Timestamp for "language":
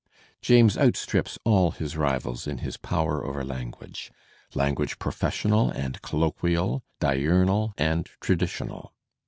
3.45-4.11, 4.55-4.97